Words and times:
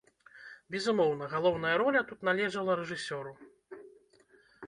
Безумоўна, 0.75 1.27
галоўная 1.33 1.75
роля 1.83 2.01
тут 2.11 2.25
належала 2.29 2.79
рэжысёру. 2.79 3.33